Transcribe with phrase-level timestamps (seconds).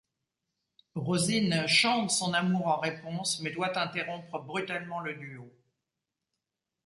[0.95, 5.53] Rosine chante son amour en réponse, mais doit interrompre brutalement le duo.